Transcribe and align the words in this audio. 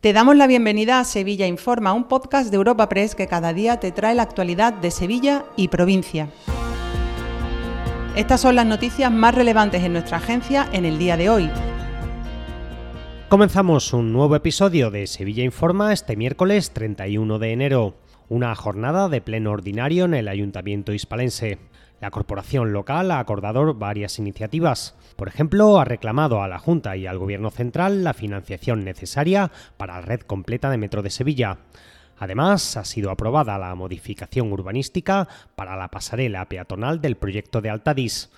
Te 0.00 0.14
damos 0.14 0.34
la 0.34 0.46
bienvenida 0.46 0.98
a 0.98 1.04
Sevilla 1.04 1.46
Informa, 1.46 1.92
un 1.92 2.04
podcast 2.04 2.48
de 2.50 2.56
Europa 2.56 2.88
Press 2.88 3.14
que 3.14 3.26
cada 3.26 3.52
día 3.52 3.80
te 3.80 3.92
trae 3.92 4.14
la 4.14 4.22
actualidad 4.22 4.72
de 4.72 4.90
Sevilla 4.90 5.44
y 5.56 5.68
provincia. 5.68 6.30
Estas 8.16 8.40
son 8.40 8.56
las 8.56 8.64
noticias 8.64 9.12
más 9.12 9.34
relevantes 9.34 9.82
en 9.82 9.92
nuestra 9.92 10.16
agencia 10.16 10.66
en 10.72 10.86
el 10.86 10.98
día 10.98 11.18
de 11.18 11.28
hoy. 11.28 11.50
Comenzamos 13.28 13.92
un 13.92 14.10
nuevo 14.10 14.34
episodio 14.36 14.90
de 14.90 15.06
Sevilla 15.06 15.44
Informa 15.44 15.92
este 15.92 16.16
miércoles 16.16 16.70
31 16.70 17.38
de 17.38 17.52
enero, 17.52 17.94
una 18.30 18.54
jornada 18.54 19.08
de 19.08 19.20
pleno 19.20 19.50
ordinario 19.50 20.04
en 20.04 20.14
el 20.14 20.28
Ayuntamiento 20.28 20.92
hispalense. 20.92 21.58
La 22.00 22.12
corporación 22.12 22.72
local 22.72 23.10
ha 23.10 23.18
acordado 23.18 23.74
varias 23.74 24.20
iniciativas. 24.20 24.94
Por 25.16 25.26
ejemplo, 25.26 25.80
ha 25.80 25.84
reclamado 25.84 26.40
a 26.40 26.46
la 26.46 26.60
Junta 26.60 26.96
y 26.96 27.08
al 27.08 27.18
Gobierno 27.18 27.50
central 27.50 28.04
la 28.04 28.14
financiación 28.14 28.84
necesaria 28.84 29.50
para 29.76 29.94
la 29.94 30.02
red 30.02 30.20
completa 30.20 30.70
de 30.70 30.78
Metro 30.78 31.02
de 31.02 31.10
Sevilla. 31.10 31.58
Además, 32.18 32.76
ha 32.76 32.84
sido 32.84 33.10
aprobada 33.10 33.58
la 33.58 33.74
modificación 33.74 34.52
urbanística 34.52 35.26
para 35.56 35.76
la 35.76 35.88
pasarela 35.88 36.48
peatonal 36.48 37.00
del 37.00 37.16
proyecto 37.16 37.60
de 37.60 37.70
Altadis. 37.70 38.30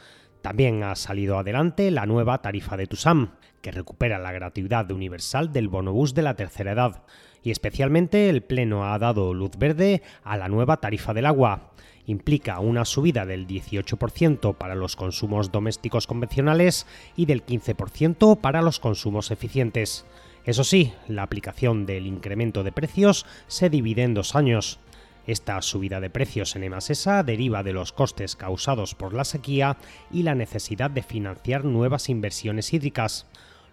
También 0.42 0.82
ha 0.82 0.96
salido 0.96 1.38
adelante 1.38 1.91
la 1.91 2.05
nueva 2.05 2.42
tarifa 2.42 2.77
de 2.77 2.87
TUSAM, 2.87 3.30
que 3.60 3.70
recupera 3.70 4.19
la 4.19 4.33
gratuidad 4.33 4.91
universal 4.91 5.52
del 5.52 5.69
bonobús 5.69 6.14
de 6.14 6.23
la 6.23 6.34
tercera 6.34 6.73
edad. 6.73 7.05
Y 7.45 7.52
especialmente 7.52 8.28
el 8.28 8.42
Pleno 8.42 8.92
ha 8.92 8.98
dado 8.98 9.34
luz 9.34 9.52
verde 9.56 10.02
a 10.24 10.36
la 10.36 10.48
nueva 10.48 10.78
tarifa 10.78 11.14
del 11.14 11.27
agua, 11.27 11.73
implica 12.06 12.59
una 12.60 12.84
subida 12.84 13.27
del 13.27 13.47
18% 13.47 14.56
para 14.56 14.74
los 14.74 14.97
consumos 14.97 15.52
domésticos 15.52 16.06
convencionales 16.06 16.86
y 17.16 17.27
del 17.27 17.45
15% 17.47 18.41
para 18.41 18.62
los 18.62 18.80
consumos 18.80 19.30
eficientes. 19.30 20.05
Eso 20.45 20.64
sí, 20.64 20.92
la 21.06 21.22
aplicación 21.22 21.86
del 21.86 22.06
incremento 22.06 22.64
de 22.64 22.72
precios 22.72 23.27
se 23.47 23.70
divide 23.70 24.02
en 24.02 24.14
dos 24.14 24.34
años. 24.34 24.80
Esta 25.27 25.62
subida 25.62 26.01
de 26.01 26.11
precios 26.11 26.56
en 26.56 26.65
Emasesa 26.65 27.23
deriva 27.23 27.62
de 27.62 27.73
los 27.73 27.92
costes 27.92 28.34
causados 28.34 28.95
por 28.95 29.15
la 29.15 29.25
sequía 29.25 29.77
y 30.11 30.25
la 30.25 30.34
necesidad 30.34 30.91
de 30.91 31.03
financiar 31.03 31.64
nuevas 31.64 32.09
inversiones 32.09 32.73
hídricas. 32.73 33.27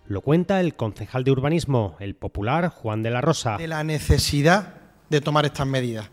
Lo 0.05 0.21
cuenta 0.21 0.59
el 0.59 0.75
concejal 0.75 1.23
de 1.23 1.31
urbanismo, 1.31 1.95
el 1.99 2.15
popular 2.15 2.69
Juan 2.69 3.01
de 3.01 3.09
la 3.09 3.21
Rosa. 3.21 3.57
La 3.59 3.83
necesidad 3.83 4.75
de 5.09 5.21
tomar 5.21 5.45
estas 5.45 5.65
medidas. 5.65 6.09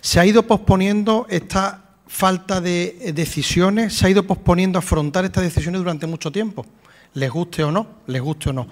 Se 0.00 0.18
ha 0.18 0.26
ido 0.26 0.42
posponiendo 0.42 1.26
esta 1.30 1.84
falta 2.06 2.60
de 2.60 3.12
decisiones, 3.14 3.94
se 3.94 4.06
ha 4.06 4.10
ido 4.10 4.24
posponiendo 4.24 4.78
afrontar 4.78 5.24
estas 5.24 5.44
decisiones 5.44 5.80
durante 5.80 6.06
mucho 6.06 6.30
tiempo, 6.30 6.66
les 7.14 7.30
guste 7.30 7.64
o 7.64 7.70
no, 7.70 7.86
les 8.06 8.20
guste 8.20 8.50
o 8.50 8.52
no. 8.52 8.68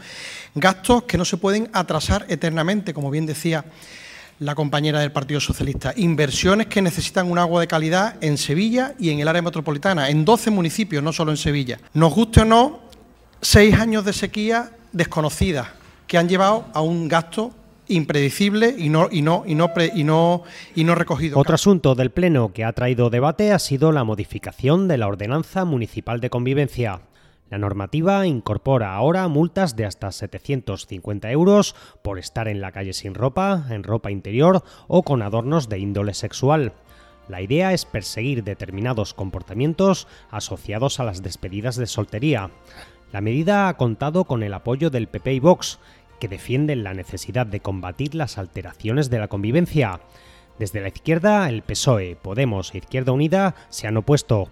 Gastos 0.54 1.04
que 1.04 1.16
no 1.16 1.24
se 1.24 1.36
pueden 1.36 1.70
atrasar 1.72 2.26
eternamente, 2.28 2.92
como 2.92 3.10
bien 3.10 3.24
decía 3.24 3.64
la 4.42 4.54
compañera 4.54 5.00
del 5.00 5.12
Partido 5.12 5.40
Socialista. 5.40 5.94
Inversiones 5.96 6.66
que 6.66 6.82
necesitan 6.82 7.30
un 7.30 7.38
agua 7.38 7.60
de 7.60 7.68
calidad 7.68 8.16
en 8.20 8.36
Sevilla 8.36 8.94
y 8.98 9.10
en 9.10 9.20
el 9.20 9.28
área 9.28 9.40
metropolitana, 9.40 10.10
en 10.10 10.24
12 10.24 10.50
municipios, 10.50 11.02
no 11.02 11.12
solo 11.12 11.30
en 11.30 11.36
Sevilla. 11.36 11.78
Nos 11.94 12.12
guste 12.12 12.40
o 12.40 12.44
no, 12.44 12.80
seis 13.40 13.74
años 13.78 14.04
de 14.04 14.12
sequía 14.12 14.72
desconocida 14.92 15.74
que 16.06 16.18
han 16.18 16.28
llevado 16.28 16.66
a 16.74 16.80
un 16.82 17.08
gasto 17.08 17.52
impredecible 17.88 18.74
y 18.76 18.88
no, 18.88 19.08
y 19.10 19.22
no, 19.22 19.44
y 19.46 19.54
no, 19.54 19.70
y 19.94 20.04
no, 20.04 20.42
y 20.74 20.84
no 20.84 20.94
recogido. 20.94 21.38
Otro 21.38 21.54
asunto 21.54 21.94
del 21.94 22.10
Pleno 22.10 22.52
que 22.52 22.64
ha 22.64 22.72
traído 22.72 23.10
debate 23.10 23.52
ha 23.52 23.58
sido 23.58 23.92
la 23.92 24.04
modificación 24.04 24.88
de 24.88 24.98
la 24.98 25.08
Ordenanza 25.08 25.64
Municipal 25.64 26.20
de 26.20 26.30
Convivencia. 26.30 27.00
La 27.52 27.58
normativa 27.58 28.26
incorpora 28.26 28.94
ahora 28.94 29.28
multas 29.28 29.76
de 29.76 29.84
hasta 29.84 30.10
750 30.10 31.30
euros 31.32 31.76
por 32.00 32.18
estar 32.18 32.48
en 32.48 32.62
la 32.62 32.72
calle 32.72 32.94
sin 32.94 33.14
ropa, 33.14 33.66
en 33.68 33.82
ropa 33.82 34.10
interior 34.10 34.64
o 34.88 35.02
con 35.02 35.20
adornos 35.20 35.68
de 35.68 35.78
índole 35.78 36.14
sexual. 36.14 36.72
La 37.28 37.42
idea 37.42 37.74
es 37.74 37.84
perseguir 37.84 38.42
determinados 38.42 39.12
comportamientos 39.12 40.08
asociados 40.30 40.98
a 40.98 41.04
las 41.04 41.22
despedidas 41.22 41.76
de 41.76 41.86
soltería. 41.86 42.48
La 43.12 43.20
medida 43.20 43.68
ha 43.68 43.76
contado 43.76 44.24
con 44.24 44.42
el 44.42 44.54
apoyo 44.54 44.88
del 44.88 45.08
PP 45.08 45.34
y 45.34 45.40
Vox, 45.40 45.78
que 46.20 46.28
defienden 46.28 46.82
la 46.82 46.94
necesidad 46.94 47.44
de 47.46 47.60
combatir 47.60 48.14
las 48.14 48.38
alteraciones 48.38 49.10
de 49.10 49.18
la 49.18 49.28
convivencia. 49.28 50.00
Desde 50.58 50.80
la 50.80 50.88
izquierda, 50.88 51.50
el 51.50 51.60
PSOE, 51.60 52.16
Podemos 52.16 52.74
e 52.74 52.78
Izquierda 52.78 53.12
Unida 53.12 53.54
se 53.68 53.86
han 53.86 53.98
opuesto. 53.98 54.48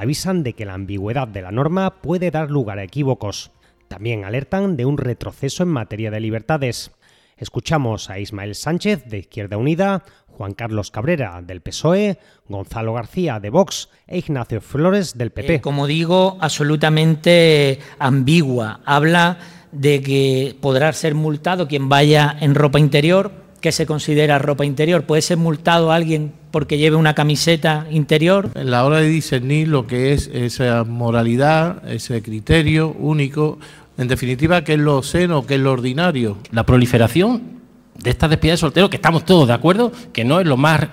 Avisan 0.00 0.42
de 0.42 0.54
que 0.54 0.64
la 0.64 0.72
ambigüedad 0.72 1.28
de 1.28 1.42
la 1.42 1.52
norma 1.52 2.00
puede 2.00 2.30
dar 2.30 2.50
lugar 2.50 2.78
a 2.78 2.84
equívocos. 2.84 3.50
También 3.86 4.24
alertan 4.24 4.78
de 4.78 4.86
un 4.86 4.96
retroceso 4.96 5.62
en 5.62 5.68
materia 5.68 6.10
de 6.10 6.20
libertades. 6.20 6.92
Escuchamos 7.36 8.08
a 8.08 8.18
Ismael 8.18 8.54
Sánchez 8.54 9.04
de 9.04 9.18
Izquierda 9.18 9.58
Unida, 9.58 10.02
Juan 10.26 10.54
Carlos 10.54 10.90
Cabrera 10.90 11.42
del 11.42 11.60
PSOE, 11.60 12.18
Gonzalo 12.48 12.94
García 12.94 13.40
de 13.40 13.50
Vox 13.50 13.90
e 14.06 14.16
Ignacio 14.16 14.62
Flores 14.62 15.18
del 15.18 15.32
PP. 15.32 15.56
Eh, 15.56 15.60
como 15.60 15.86
digo, 15.86 16.38
absolutamente 16.40 17.78
ambigua. 17.98 18.80
Habla 18.86 19.36
de 19.70 20.00
que 20.00 20.56
podrá 20.62 20.94
ser 20.94 21.14
multado 21.14 21.68
quien 21.68 21.90
vaya 21.90 22.34
en 22.40 22.54
ropa 22.54 22.80
interior, 22.80 23.32
que 23.60 23.70
se 23.70 23.84
considera 23.84 24.38
ropa 24.38 24.64
interior. 24.64 25.04
Puede 25.04 25.20
ser 25.20 25.36
multado 25.36 25.92
alguien 25.92 26.39
porque 26.50 26.78
lleve 26.78 26.96
una 26.96 27.14
camiseta 27.14 27.86
interior. 27.90 28.50
En 28.54 28.70
la 28.70 28.84
hora 28.84 28.98
de 28.98 29.08
discernir 29.08 29.68
lo 29.68 29.86
que 29.86 30.12
es 30.12 30.28
esa 30.32 30.84
moralidad, 30.84 31.88
ese 31.88 32.22
criterio 32.22 32.90
único, 32.90 33.58
en 33.98 34.08
definitiva, 34.08 34.64
¿qué 34.64 34.74
es 34.74 34.78
lo 34.78 35.02
seno, 35.02 35.46
qué 35.46 35.54
es 35.54 35.60
lo 35.60 35.72
ordinario? 35.72 36.38
La 36.52 36.64
proliferación 36.64 37.60
de 37.96 38.10
estas 38.10 38.30
despedidas 38.30 38.58
de 38.58 38.60
solteros, 38.60 38.90
que 38.90 38.96
estamos 38.96 39.24
todos 39.24 39.48
de 39.48 39.54
acuerdo, 39.54 39.92
que 40.12 40.24
no 40.24 40.40
es 40.40 40.46
lo 40.46 40.56
más 40.56 40.88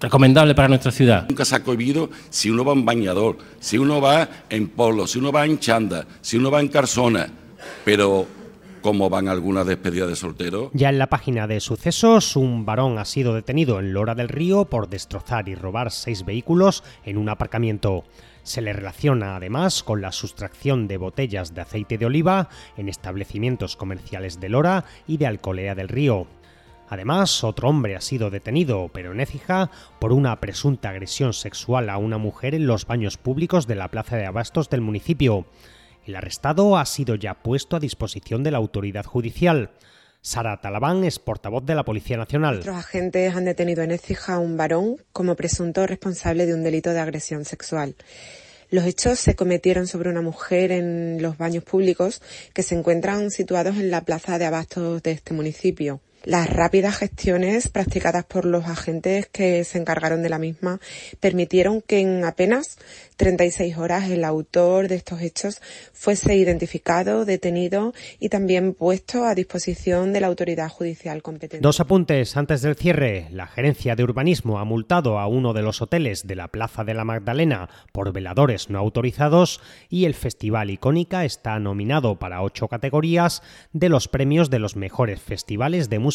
recomendable 0.00 0.54
para 0.54 0.68
nuestra 0.68 0.92
ciudad. 0.92 1.26
Nunca 1.28 1.44
se 1.44 1.56
ha 1.56 1.62
cohibido 1.62 2.10
si 2.30 2.50
uno 2.50 2.64
va 2.64 2.72
en 2.72 2.84
bañador, 2.84 3.38
si 3.60 3.78
uno 3.78 4.00
va 4.00 4.28
en 4.48 4.68
polo, 4.68 5.06
si 5.06 5.18
uno 5.18 5.32
va 5.32 5.44
en 5.44 5.58
chanda, 5.58 6.06
si 6.20 6.36
uno 6.36 6.50
va 6.50 6.60
en 6.60 6.68
carsona 6.68 7.28
pero 7.84 8.26
¿Cómo 8.80 9.10
van 9.10 9.28
algunas 9.28 9.66
despedidas 9.66 10.08
de 10.08 10.16
soltero? 10.16 10.70
Ya 10.72 10.88
en 10.88 10.98
la 10.98 11.08
página 11.08 11.46
de 11.46 11.60
sucesos, 11.60 12.36
un 12.36 12.64
varón 12.64 12.98
ha 12.98 13.04
sido 13.04 13.34
detenido 13.34 13.80
en 13.80 13.92
Lora 13.92 14.14
del 14.14 14.28
Río 14.28 14.66
por 14.66 14.88
destrozar 14.88 15.48
y 15.48 15.54
robar 15.54 15.90
seis 15.90 16.24
vehículos 16.24 16.84
en 17.04 17.18
un 17.18 17.28
aparcamiento. 17.28 18.04
Se 18.42 18.62
le 18.62 18.72
relaciona 18.72 19.36
además 19.36 19.82
con 19.82 20.00
la 20.00 20.12
sustracción 20.12 20.88
de 20.88 20.96
botellas 20.96 21.54
de 21.54 21.60
aceite 21.60 21.98
de 21.98 22.06
oliva 22.06 22.48
en 22.76 22.88
establecimientos 22.88 23.76
comerciales 23.76 24.40
de 24.40 24.48
Lora 24.48 24.84
y 25.06 25.18
de 25.18 25.26
Alcolea 25.26 25.74
del 25.74 25.88
Río. 25.88 26.26
Además, 26.88 27.44
otro 27.44 27.68
hombre 27.68 27.96
ha 27.96 28.00
sido 28.00 28.30
detenido, 28.30 28.90
pero 28.92 29.12
en 29.12 29.20
Écija, 29.20 29.70
por 29.98 30.12
una 30.12 30.40
presunta 30.40 30.88
agresión 30.88 31.34
sexual 31.34 31.90
a 31.90 31.98
una 31.98 32.16
mujer 32.16 32.54
en 32.54 32.66
los 32.66 32.86
baños 32.86 33.18
públicos 33.18 33.66
de 33.66 33.74
la 33.74 33.88
plaza 33.88 34.16
de 34.16 34.24
abastos 34.24 34.70
del 34.70 34.80
municipio. 34.80 35.44
El 36.08 36.16
arrestado 36.16 36.78
ha 36.78 36.86
sido 36.86 37.16
ya 37.16 37.34
puesto 37.34 37.76
a 37.76 37.80
disposición 37.80 38.42
de 38.42 38.50
la 38.50 38.56
autoridad 38.56 39.04
judicial. 39.04 39.72
Sara 40.22 40.58
Talabán 40.58 41.04
es 41.04 41.18
portavoz 41.18 41.66
de 41.66 41.74
la 41.74 41.84
Policía 41.84 42.16
Nacional. 42.16 42.54
Nuestros 42.54 42.78
agentes 42.78 43.36
han 43.36 43.44
detenido 43.44 43.82
en 43.82 43.90
Écija 43.90 44.32
a 44.32 44.38
un 44.38 44.56
varón 44.56 44.96
como 45.12 45.36
presunto 45.36 45.86
responsable 45.86 46.46
de 46.46 46.54
un 46.54 46.64
delito 46.64 46.94
de 46.94 47.00
agresión 47.00 47.44
sexual. 47.44 47.94
Los 48.70 48.86
hechos 48.86 49.18
se 49.18 49.36
cometieron 49.36 49.86
sobre 49.86 50.08
una 50.08 50.22
mujer 50.22 50.72
en 50.72 51.20
los 51.20 51.36
baños 51.36 51.64
públicos 51.64 52.22
que 52.54 52.62
se 52.62 52.74
encuentran 52.74 53.30
situados 53.30 53.76
en 53.76 53.90
la 53.90 54.00
plaza 54.00 54.38
de 54.38 54.46
abastos 54.46 55.02
de 55.02 55.10
este 55.10 55.34
municipio. 55.34 56.00
Las 56.28 56.50
rápidas 56.50 56.98
gestiones 56.98 57.70
practicadas 57.70 58.22
por 58.22 58.44
los 58.44 58.66
agentes 58.66 59.28
que 59.28 59.64
se 59.64 59.78
encargaron 59.78 60.22
de 60.22 60.28
la 60.28 60.38
misma 60.38 60.78
permitieron 61.20 61.80
que 61.80 62.00
en 62.00 62.22
apenas 62.22 62.76
36 63.16 63.78
horas 63.78 64.10
el 64.10 64.24
autor 64.24 64.88
de 64.88 64.96
estos 64.96 65.22
hechos 65.22 65.62
fuese 65.94 66.36
identificado, 66.36 67.24
detenido 67.24 67.94
y 68.20 68.28
también 68.28 68.74
puesto 68.74 69.24
a 69.24 69.34
disposición 69.34 70.12
de 70.12 70.20
la 70.20 70.26
autoridad 70.26 70.68
judicial 70.68 71.22
competente. 71.22 71.62
Dos 71.62 71.80
apuntes 71.80 72.36
antes 72.36 72.60
del 72.60 72.76
cierre. 72.76 73.28
La 73.30 73.46
gerencia 73.46 73.96
de 73.96 74.04
urbanismo 74.04 74.58
ha 74.58 74.66
multado 74.66 75.18
a 75.18 75.28
uno 75.28 75.54
de 75.54 75.62
los 75.62 75.80
hoteles 75.80 76.26
de 76.26 76.36
la 76.36 76.48
Plaza 76.48 76.84
de 76.84 76.92
la 76.92 77.04
Magdalena 77.04 77.70
por 77.90 78.12
veladores 78.12 78.68
no 78.68 78.78
autorizados 78.78 79.62
y 79.88 80.04
el 80.04 80.12
Festival 80.12 80.68
Icónica 80.68 81.24
está 81.24 81.58
nominado 81.58 82.18
para 82.18 82.42
ocho 82.42 82.68
categorías 82.68 83.42
de 83.72 83.88
los 83.88 84.08
premios 84.08 84.50
de 84.50 84.58
los 84.58 84.76
mejores 84.76 85.22
festivales 85.22 85.88
de 85.88 85.98